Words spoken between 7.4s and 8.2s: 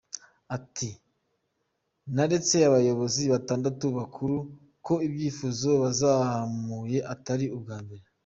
ubwa mbere.